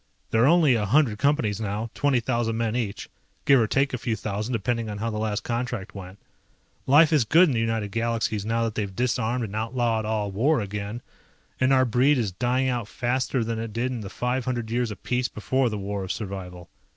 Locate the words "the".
5.11-5.19, 7.53-7.59, 14.01-14.09, 15.69-15.77